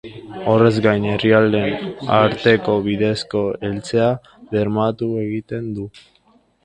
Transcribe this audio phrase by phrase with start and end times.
[0.51, 1.75] Horrez gain, herrialdeen
[2.19, 4.09] arteko bidezko heltzea
[4.55, 5.87] bermatu egiten du.